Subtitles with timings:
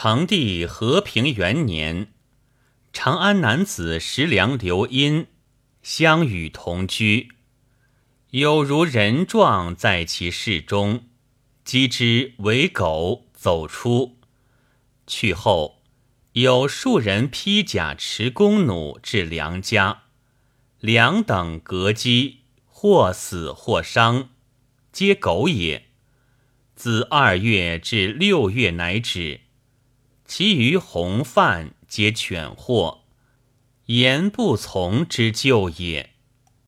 [0.00, 2.12] 成帝和平元年，
[2.92, 5.26] 长安男子石良刘因
[5.82, 7.30] 相与同居，
[8.30, 11.08] 有如人状在其室中，
[11.64, 14.16] 击之为狗走出。
[15.04, 15.82] 去后，
[16.30, 20.02] 有数人披甲持弓弩至梁家，
[20.78, 24.28] 梁等格击，或死或伤，
[24.92, 25.88] 皆狗也。
[26.76, 29.40] 自二月至六月乃止。
[30.28, 33.00] 其余红犯皆犬祸，
[33.86, 36.10] 言不从之咎也。